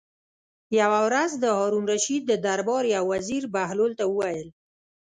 یوه 0.79 0.99
ورځ 1.07 1.31
د 1.37 1.45
هارون 1.57 1.83
الرشید 1.85 2.21
د 2.27 2.31
دربار 2.45 2.83
یو 2.95 3.03
وزیر 3.13 3.43
بهلول 3.55 3.91
ته 3.99 4.03
وویل. 4.07 4.49